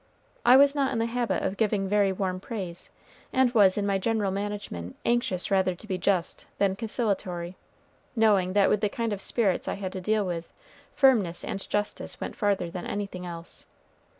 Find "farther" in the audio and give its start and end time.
12.35-12.71